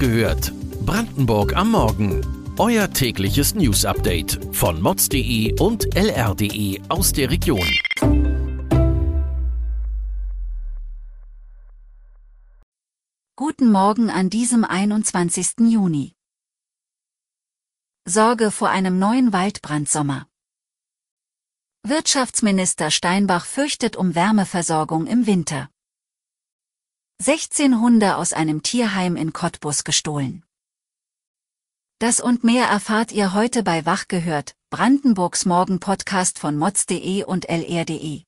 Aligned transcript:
gehört. 0.00 0.52
Brandenburg 0.86 1.54
am 1.54 1.72
Morgen. 1.72 2.26
Euer 2.58 2.90
tägliches 2.90 3.54
News-Update 3.54 4.40
von 4.52 4.80
mods.de 4.80 5.60
und 5.60 5.94
lr.de 5.94 6.80
aus 6.88 7.12
der 7.12 7.30
Region. 7.30 7.68
Guten 13.36 13.70
Morgen 13.70 14.10
an 14.10 14.30
diesem 14.30 14.64
21. 14.64 15.68
Juni. 15.68 16.14
Sorge 18.06 18.50
vor 18.50 18.70
einem 18.70 18.98
neuen 18.98 19.34
Waldbrandsommer. 19.34 20.26
Wirtschaftsminister 21.82 22.90
Steinbach 22.90 23.44
fürchtet 23.44 23.96
um 23.96 24.14
Wärmeversorgung 24.14 25.06
im 25.06 25.26
Winter. 25.26 25.68
16 27.22 27.82
Hunde 27.82 28.16
aus 28.16 28.32
einem 28.32 28.62
Tierheim 28.62 29.14
in 29.14 29.34
Cottbus 29.34 29.84
gestohlen. 29.84 30.42
Das 31.98 32.18
und 32.18 32.44
mehr 32.44 32.64
erfahrt 32.64 33.12
ihr 33.12 33.34
heute 33.34 33.62
bei 33.62 33.84
Wach 33.84 34.08
gehört, 34.08 34.56
Brandenburgs 34.70 35.44
Morgen-Podcast 35.44 36.38
von 36.38 36.56
mods.de 36.56 37.24
und 37.24 37.46
lr.de. 37.46 38.22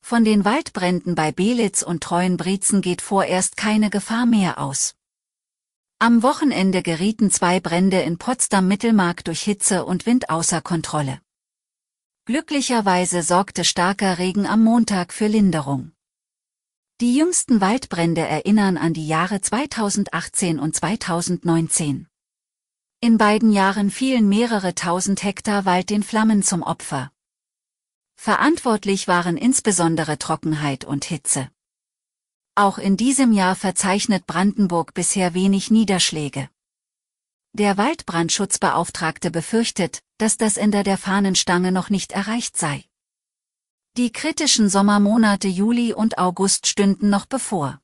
Von 0.00 0.24
den 0.24 0.44
Waldbränden 0.44 1.14
bei 1.14 1.30
Belitz 1.30 1.82
und 1.82 2.02
Treuenbrietzen 2.02 2.80
geht 2.80 3.00
vorerst 3.00 3.56
keine 3.56 3.88
Gefahr 3.88 4.26
mehr 4.26 4.58
aus. 4.58 4.96
Am 6.00 6.24
Wochenende 6.24 6.82
gerieten 6.82 7.30
zwei 7.30 7.60
Brände 7.60 8.00
in 8.00 8.18
Potsdam-Mittelmark 8.18 9.22
durch 9.22 9.42
Hitze 9.42 9.84
und 9.84 10.06
Wind 10.06 10.28
außer 10.28 10.60
Kontrolle. 10.60 11.20
Glücklicherweise 12.24 13.22
sorgte 13.22 13.62
starker 13.62 14.18
Regen 14.18 14.44
am 14.48 14.64
Montag 14.64 15.12
für 15.12 15.28
Linderung. 15.28 15.92
Die 17.02 17.16
jüngsten 17.16 17.60
Waldbrände 17.60 18.20
erinnern 18.20 18.76
an 18.76 18.94
die 18.94 19.08
Jahre 19.08 19.40
2018 19.40 20.60
und 20.60 20.76
2019. 20.76 22.06
In 23.00 23.18
beiden 23.18 23.50
Jahren 23.50 23.90
fielen 23.90 24.28
mehrere 24.28 24.76
tausend 24.76 25.24
Hektar 25.24 25.64
Wald 25.64 25.90
den 25.90 26.04
Flammen 26.04 26.44
zum 26.44 26.62
Opfer. 26.62 27.10
Verantwortlich 28.14 29.08
waren 29.08 29.36
insbesondere 29.36 30.16
Trockenheit 30.16 30.84
und 30.84 31.04
Hitze. 31.04 31.50
Auch 32.54 32.78
in 32.78 32.96
diesem 32.96 33.32
Jahr 33.32 33.56
verzeichnet 33.56 34.28
Brandenburg 34.28 34.94
bisher 34.94 35.34
wenig 35.34 35.72
Niederschläge. 35.72 36.50
Der 37.52 37.78
Waldbrandschutzbeauftragte 37.78 39.32
befürchtet, 39.32 40.04
dass 40.18 40.36
das 40.36 40.56
Ende 40.56 40.84
der 40.84 40.98
Fahnenstange 40.98 41.72
noch 41.72 41.90
nicht 41.90 42.12
erreicht 42.12 42.56
sei. 42.56 42.84
Die 43.98 44.10
kritischen 44.10 44.70
Sommermonate 44.70 45.48
Juli 45.48 45.92
und 45.92 46.16
August 46.16 46.66
stünden 46.66 47.10
noch 47.10 47.26
bevor. 47.26 47.82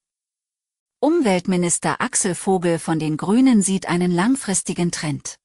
Umweltminister 1.00 2.00
Axel 2.00 2.34
Vogel 2.34 2.78
von 2.78 2.98
den 2.98 3.18
Grünen 3.18 3.60
sieht 3.60 3.90
einen 3.90 4.10
langfristigen 4.10 4.90
Trend. 4.90 5.38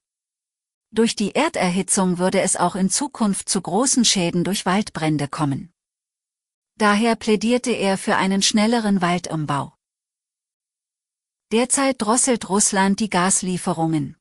Durch 0.89 1.17
die 1.17 1.35
Erderhitzung 1.35 2.17
würde 2.17 2.39
es 2.39 2.55
auch 2.55 2.75
in 2.75 2.89
Zukunft 2.89 3.49
zu 3.49 3.61
großen 3.61 4.05
Schäden 4.05 4.45
durch 4.45 4.65
Waldbrände 4.65 5.27
kommen. 5.27 5.73
Daher 6.75 7.17
plädierte 7.17 7.71
er 7.71 7.97
für 7.97 8.15
einen 8.15 8.41
schnelleren 8.41 9.01
Waldumbau. 9.01 9.73
Derzeit 11.51 12.01
drosselt 12.01 12.47
Russland 12.47 13.01
die 13.01 13.09
Gaslieferungen. 13.09 14.15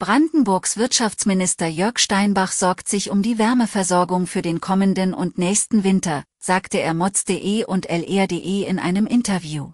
Brandenburgs 0.00 0.76
Wirtschaftsminister 0.76 1.66
Jörg 1.66 1.98
Steinbach 1.98 2.52
sorgt 2.52 2.88
sich 2.88 3.10
um 3.10 3.20
die 3.20 3.36
Wärmeversorgung 3.36 4.28
für 4.28 4.42
den 4.42 4.60
kommenden 4.60 5.12
und 5.12 5.38
nächsten 5.38 5.82
Winter, 5.82 6.22
sagte 6.38 6.78
er 6.78 6.94
mods.de 6.94 7.64
und 7.64 7.86
lr.de 7.90 8.62
in 8.62 8.78
einem 8.78 9.08
Interview. 9.08 9.72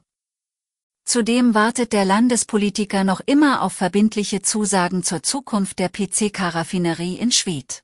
Zudem 1.04 1.52
wartet 1.52 1.92
der 1.92 2.06
Landespolitiker 2.06 3.04
noch 3.04 3.20
immer 3.26 3.60
auf 3.60 3.74
verbindliche 3.74 4.40
Zusagen 4.40 5.02
zur 5.02 5.22
Zukunft 5.22 5.78
der 5.78 5.90
PCK-Raffinerie 5.90 7.16
in 7.16 7.30
Schwedt. 7.30 7.82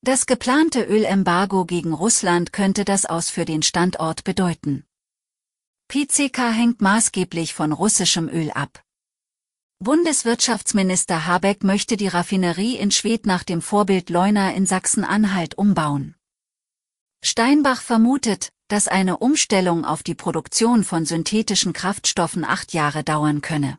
Das 0.00 0.26
geplante 0.26 0.84
Ölembargo 0.84 1.64
gegen 1.64 1.92
Russland 1.92 2.52
könnte 2.52 2.84
das 2.84 3.04
aus 3.04 3.30
für 3.30 3.44
den 3.44 3.62
Standort 3.62 4.22
bedeuten. 4.22 4.84
PCK 5.88 6.38
hängt 6.52 6.80
maßgeblich 6.80 7.52
von 7.52 7.72
russischem 7.72 8.28
Öl 8.28 8.52
ab. 8.52 8.84
Bundeswirtschaftsminister 9.82 11.26
Habeck 11.26 11.64
möchte 11.64 11.96
die 11.96 12.06
Raffinerie 12.06 12.76
in 12.76 12.92
Schwedt 12.92 13.26
nach 13.26 13.42
dem 13.42 13.60
Vorbild 13.60 14.10
Leuna 14.10 14.52
in 14.52 14.64
Sachsen-Anhalt 14.64 15.58
umbauen. 15.58 16.14
Steinbach 17.24 17.82
vermutet, 17.82 18.52
dass 18.68 18.86
eine 18.86 19.16
Umstellung 19.16 19.84
auf 19.84 20.04
die 20.04 20.14
Produktion 20.14 20.84
von 20.84 21.04
synthetischen 21.04 21.72
Kraftstoffen 21.72 22.44
acht 22.44 22.72
Jahre 22.72 23.02
dauern 23.02 23.40
könne. 23.40 23.76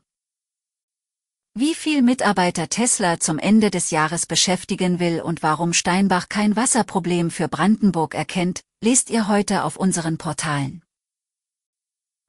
Wie 1.53 1.73
viel 1.73 2.01
Mitarbeiter 2.01 2.67
Tesla 2.67 3.21
zum 3.21 3.39
Ende 3.39 3.71
des 3.71 3.89
Jahres 3.89 4.25
beschäftigen 4.25 4.99
will 4.99 5.21
und 5.21 5.41
warum 5.41 5.71
Steinbach 5.71 6.27
kein 6.27 6.57
Wasserproblem 6.57 7.31
für 7.31 7.47
Brandenburg 7.47 8.13
erkennt, 8.13 8.61
lest 8.81 9.09
ihr 9.09 9.29
heute 9.29 9.63
auf 9.63 9.77
unseren 9.77 10.17
Portalen. 10.17 10.83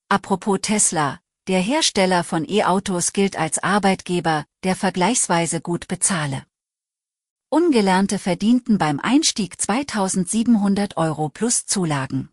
Apropos 0.09 0.61
Tesla, 0.63 1.19
der 1.47 1.61
Hersteller 1.61 2.25
von 2.25 2.49
E-Autos 2.49 3.13
gilt 3.13 3.37
als 3.37 3.63
Arbeitgeber, 3.63 4.47
der 4.63 4.77
vergleichsweise 4.77 5.61
gut 5.61 5.89
bezahle. 5.89 6.45
Ungelernte 7.51 8.19
verdienten 8.19 8.79
beim 8.79 8.99
Einstieg 8.99 9.61
2700 9.61 10.97
Euro 10.97 11.29
plus 11.29 11.67
Zulagen. 11.67 12.31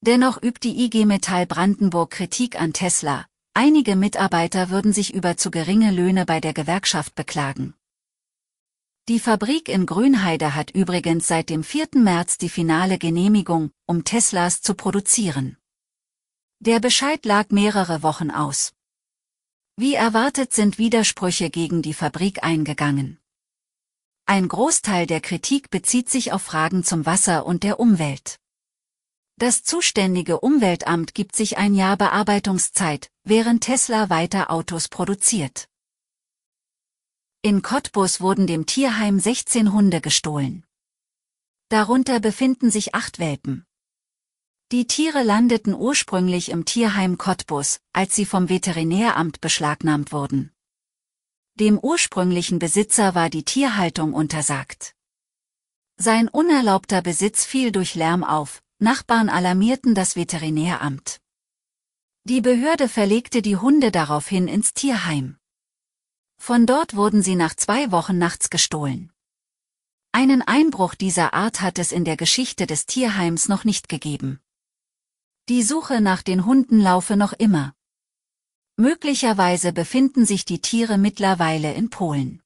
Dennoch 0.00 0.42
übt 0.42 0.60
die 0.62 0.84
IG 0.84 1.06
Metall 1.06 1.46
Brandenburg 1.46 2.10
Kritik 2.10 2.60
an 2.60 2.72
Tesla. 2.72 3.26
Einige 3.54 3.96
Mitarbeiter 3.96 4.70
würden 4.70 4.92
sich 4.92 5.14
über 5.14 5.36
zu 5.36 5.50
geringe 5.50 5.90
Löhne 5.90 6.26
bei 6.26 6.40
der 6.40 6.52
Gewerkschaft 6.52 7.14
beklagen. 7.14 7.74
Die 9.08 9.20
Fabrik 9.20 9.68
in 9.68 9.86
Grünheide 9.86 10.54
hat 10.54 10.70
übrigens 10.70 11.26
seit 11.26 11.48
dem 11.48 11.64
4. 11.64 11.88
März 11.94 12.38
die 12.38 12.48
finale 12.48 12.98
Genehmigung, 12.98 13.70
um 13.86 14.04
Teslas 14.04 14.62
zu 14.62 14.74
produzieren. 14.74 15.56
Der 16.62 16.78
Bescheid 16.78 17.24
lag 17.24 17.48
mehrere 17.48 18.02
Wochen 18.02 18.30
aus. 18.30 18.74
Wie 19.76 19.94
erwartet 19.94 20.52
sind 20.52 20.76
Widersprüche 20.76 21.48
gegen 21.48 21.80
die 21.80 21.94
Fabrik 21.94 22.44
eingegangen. 22.44 23.18
Ein 24.26 24.46
Großteil 24.46 25.06
der 25.06 25.22
Kritik 25.22 25.70
bezieht 25.70 26.10
sich 26.10 26.32
auf 26.32 26.42
Fragen 26.42 26.84
zum 26.84 27.06
Wasser 27.06 27.46
und 27.46 27.62
der 27.62 27.80
Umwelt. 27.80 28.38
Das 29.36 29.64
zuständige 29.64 30.40
Umweltamt 30.40 31.14
gibt 31.14 31.34
sich 31.34 31.56
ein 31.56 31.74
Jahr 31.74 31.96
Bearbeitungszeit, 31.96 33.10
während 33.24 33.64
Tesla 33.64 34.10
weiter 34.10 34.50
Autos 34.50 34.88
produziert. 34.88 35.66
In 37.40 37.62
Cottbus 37.62 38.20
wurden 38.20 38.46
dem 38.46 38.66
Tierheim 38.66 39.18
16 39.18 39.72
Hunde 39.72 40.02
gestohlen. 40.02 40.66
Darunter 41.70 42.20
befinden 42.20 42.70
sich 42.70 42.94
acht 42.94 43.18
Welpen. 43.18 43.64
Die 44.72 44.86
Tiere 44.86 45.24
landeten 45.24 45.74
ursprünglich 45.74 46.48
im 46.48 46.64
Tierheim 46.64 47.18
Cottbus, 47.18 47.80
als 47.92 48.14
sie 48.14 48.24
vom 48.24 48.48
Veterinäramt 48.48 49.40
beschlagnahmt 49.40 50.12
wurden. 50.12 50.52
Dem 51.56 51.76
ursprünglichen 51.76 52.60
Besitzer 52.60 53.16
war 53.16 53.30
die 53.30 53.44
Tierhaltung 53.44 54.14
untersagt. 54.14 54.94
Sein 55.96 56.28
unerlaubter 56.28 57.02
Besitz 57.02 57.44
fiel 57.44 57.72
durch 57.72 57.96
Lärm 57.96 58.22
auf, 58.22 58.62
Nachbarn 58.78 59.28
alarmierten 59.28 59.96
das 59.96 60.14
Veterinäramt. 60.14 61.20
Die 62.22 62.40
Behörde 62.40 62.88
verlegte 62.88 63.42
die 63.42 63.56
Hunde 63.56 63.90
daraufhin 63.90 64.46
ins 64.46 64.72
Tierheim. 64.72 65.36
Von 66.38 66.64
dort 66.66 66.94
wurden 66.94 67.22
sie 67.22 67.34
nach 67.34 67.56
zwei 67.56 67.90
Wochen 67.90 68.18
nachts 68.18 68.50
gestohlen. 68.50 69.10
Einen 70.12 70.42
Einbruch 70.42 70.94
dieser 70.94 71.34
Art 71.34 71.60
hat 71.60 71.80
es 71.80 71.90
in 71.90 72.04
der 72.04 72.16
Geschichte 72.16 72.68
des 72.68 72.86
Tierheims 72.86 73.48
noch 73.48 73.64
nicht 73.64 73.88
gegeben. 73.88 74.40
Die 75.50 75.64
Suche 75.64 76.00
nach 76.00 76.22
den 76.22 76.46
Hunden 76.46 76.78
laufe 76.78 77.16
noch 77.16 77.32
immer. 77.32 77.74
Möglicherweise 78.76 79.72
befinden 79.72 80.24
sich 80.24 80.44
die 80.44 80.60
Tiere 80.60 80.96
mittlerweile 80.96 81.74
in 81.74 81.90
Polen. 81.90 82.40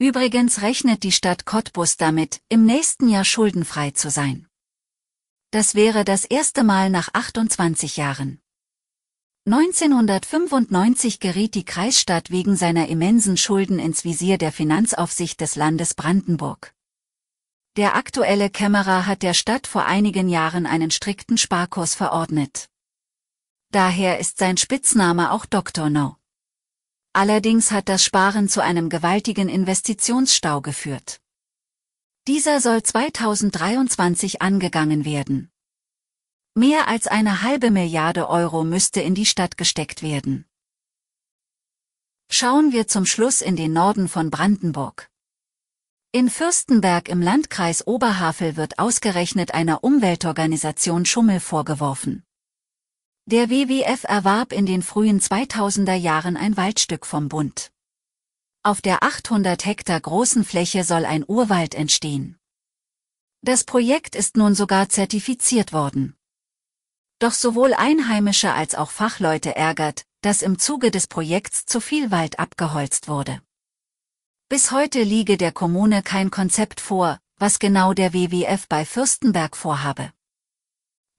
Übrigens 0.00 0.62
rechnet 0.62 1.04
die 1.04 1.12
Stadt 1.12 1.46
Cottbus 1.46 1.96
damit, 1.96 2.40
im 2.48 2.66
nächsten 2.66 3.08
Jahr 3.08 3.24
schuldenfrei 3.24 3.92
zu 3.92 4.10
sein. 4.10 4.48
Das 5.52 5.76
wäre 5.76 6.04
das 6.04 6.24
erste 6.24 6.64
Mal 6.64 6.90
nach 6.90 7.10
28 7.12 7.98
Jahren. 7.98 8.40
1995 9.46 11.20
geriet 11.20 11.54
die 11.54 11.64
Kreisstadt 11.64 12.32
wegen 12.32 12.56
seiner 12.56 12.88
immensen 12.88 13.36
Schulden 13.36 13.78
ins 13.78 14.02
Visier 14.02 14.38
der 14.38 14.50
Finanzaufsicht 14.50 15.40
des 15.40 15.54
Landes 15.54 15.94
Brandenburg. 15.94 16.73
Der 17.76 17.96
aktuelle 17.96 18.50
Kämmerer 18.50 19.04
hat 19.04 19.22
der 19.24 19.34
Stadt 19.34 19.66
vor 19.66 19.84
einigen 19.84 20.28
Jahren 20.28 20.64
einen 20.64 20.92
strikten 20.92 21.36
Sparkurs 21.36 21.96
verordnet. 21.96 22.70
Daher 23.72 24.20
ist 24.20 24.38
sein 24.38 24.56
Spitzname 24.56 25.32
auch 25.32 25.44
Dr. 25.44 25.90
No. 25.90 26.16
Allerdings 27.12 27.72
hat 27.72 27.88
das 27.88 28.04
Sparen 28.04 28.48
zu 28.48 28.62
einem 28.62 28.90
gewaltigen 28.90 29.48
Investitionsstau 29.48 30.60
geführt. 30.60 31.20
Dieser 32.28 32.60
soll 32.60 32.84
2023 32.84 34.40
angegangen 34.40 35.04
werden. 35.04 35.50
Mehr 36.54 36.86
als 36.86 37.08
eine 37.08 37.42
halbe 37.42 37.72
Milliarde 37.72 38.28
Euro 38.28 38.62
müsste 38.62 39.00
in 39.00 39.16
die 39.16 39.26
Stadt 39.26 39.56
gesteckt 39.56 40.00
werden. 40.00 40.46
Schauen 42.30 42.70
wir 42.70 42.86
zum 42.86 43.04
Schluss 43.04 43.40
in 43.40 43.56
den 43.56 43.72
Norden 43.72 44.08
von 44.08 44.30
Brandenburg. 44.30 45.10
In 46.16 46.30
Fürstenberg 46.30 47.08
im 47.08 47.20
Landkreis 47.20 47.88
Oberhavel 47.88 48.54
wird 48.54 48.78
ausgerechnet 48.78 49.52
einer 49.52 49.82
Umweltorganisation 49.82 51.06
Schummel 51.06 51.40
vorgeworfen. 51.40 52.22
Der 53.26 53.50
WWF 53.50 54.04
erwarb 54.04 54.52
in 54.52 54.64
den 54.64 54.82
frühen 54.82 55.18
2000er 55.18 55.96
Jahren 55.96 56.36
ein 56.36 56.56
Waldstück 56.56 57.04
vom 57.04 57.28
Bund. 57.28 57.72
Auf 58.62 58.80
der 58.80 59.02
800 59.02 59.66
Hektar 59.66 60.00
großen 60.00 60.44
Fläche 60.44 60.84
soll 60.84 61.04
ein 61.04 61.24
Urwald 61.26 61.74
entstehen. 61.74 62.38
Das 63.42 63.64
Projekt 63.64 64.14
ist 64.14 64.36
nun 64.36 64.54
sogar 64.54 64.88
zertifiziert 64.88 65.72
worden. 65.72 66.14
Doch 67.18 67.32
sowohl 67.32 67.74
Einheimische 67.74 68.52
als 68.52 68.76
auch 68.76 68.92
Fachleute 68.92 69.56
ärgert, 69.56 70.04
dass 70.20 70.42
im 70.42 70.60
Zuge 70.60 70.92
des 70.92 71.08
Projekts 71.08 71.66
zu 71.66 71.80
viel 71.80 72.12
Wald 72.12 72.38
abgeholzt 72.38 73.08
wurde. 73.08 73.42
Bis 74.50 74.70
heute 74.70 75.02
liege 75.02 75.38
der 75.38 75.52
Kommune 75.52 76.02
kein 76.02 76.30
Konzept 76.30 76.80
vor, 76.80 77.18
was 77.38 77.58
genau 77.58 77.94
der 77.94 78.12
WWF 78.12 78.68
bei 78.68 78.84
Fürstenberg 78.84 79.56
vorhabe. 79.56 80.12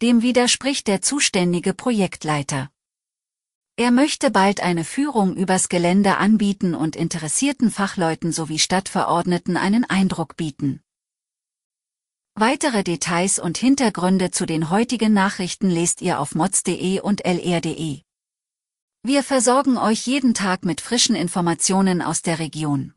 Dem 0.01 0.22
widerspricht 0.22 0.88
der 0.88 1.01
zuständige 1.01 1.74
Projektleiter. 1.74 2.69
Er 3.77 3.92
möchte 3.92 4.31
bald 4.31 4.62
eine 4.62 4.86
Führung 4.86 5.36
übers 5.36 5.69
Gelände 5.69 6.18
anbieten 6.18 6.75
und 6.75 6.95
interessierten 6.95 7.72
Fachleuten 7.72 8.31
sowie 8.31 8.60
Stadtverordneten 8.60 9.57
einen 9.57 9.83
Eindruck 9.83 10.38
bieten. 10.38 10.81
Weitere 12.36 12.83
Details 12.83 13.39
und 13.39 13.57
Hintergründe 13.57 14.31
zu 14.31 14.45
den 14.45 14.69
heutigen 14.69 15.13
Nachrichten 15.13 15.69
lest 15.69 16.01
ihr 16.01 16.19
auf 16.19 16.36
mods.de 16.36 17.00
und 17.01 17.25
lr.de. 17.25 18.01
Wir 19.04 19.24
versorgen 19.24 19.77
euch 19.77 20.07
jeden 20.07 20.33
Tag 20.33 20.66
mit 20.66 20.81
frischen 20.81 21.16
Informationen 21.16 22.01
aus 22.01 22.22
der 22.22 22.39
Region. 22.39 22.94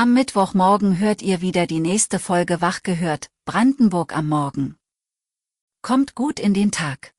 Am 0.00 0.14
Mittwochmorgen 0.14 0.98
hört 0.98 1.20
ihr 1.20 1.42
wieder 1.42 1.66
die 1.66 1.78
nächste 1.78 2.18
Folge 2.18 2.62
Wach 2.62 2.82
gehört, 2.82 3.28
Brandenburg 3.44 4.16
am 4.16 4.30
Morgen. 4.30 4.76
Kommt 5.82 6.14
gut 6.14 6.40
in 6.40 6.54
den 6.54 6.70
Tag. 6.70 7.12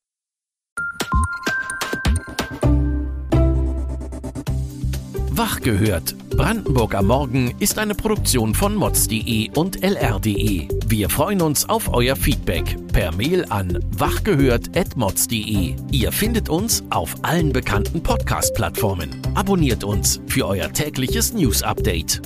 Wach 5.30 5.60
gehört. 5.60 6.16
Brandenburg 6.32 6.96
am 6.96 7.06
Morgen 7.06 7.54
ist 7.60 7.78
eine 7.78 7.94
Produktion 7.94 8.56
von 8.56 8.74
mods.de 8.74 9.52
und 9.52 9.84
lr.de. 9.84 10.68
Wir 10.88 11.10
freuen 11.12 11.44
uns 11.44 11.70
auf 11.70 11.94
euer 11.94 12.16
Feedback 12.16 12.78
per 12.92 13.14
Mail 13.14 13.46
an 13.50 13.78
wachgehört.mods.de. 13.92 15.76
Ihr 15.92 16.12
findet 16.12 16.50
uns 16.50 16.84
auf 16.90 17.14
allen 17.22 17.54
bekannten 17.54 18.02
Podcast-Plattformen. 18.02 19.22
Abonniert 19.36 19.84
uns 19.84 20.20
für 20.26 20.48
euer 20.48 20.74
tägliches 20.74 21.32
News-Update. 21.32 22.24